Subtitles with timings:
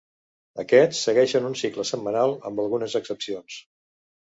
[0.63, 3.63] Aquests segueixen un cicle setmanal, amb algunes excepcions.